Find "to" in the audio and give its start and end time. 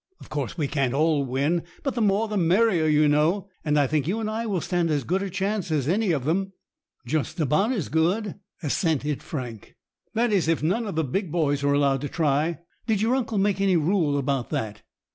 12.01-12.09